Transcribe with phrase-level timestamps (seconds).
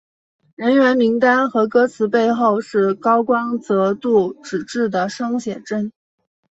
[0.55, 5.93] 人员名单和歌词背后是高光泽度纸质的生写真。